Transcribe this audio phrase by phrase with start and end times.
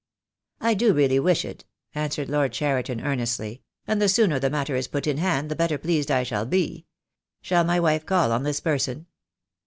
[0.59, 1.63] "I do really wish it,"
[1.93, 5.77] answered Lord Cheriton earnestly, "and the sooner the matter is put in hand the better
[5.77, 6.87] pleased I shall be.
[7.43, 9.05] Shall my wife call on this person?"